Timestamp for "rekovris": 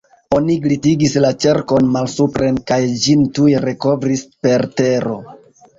3.69-4.29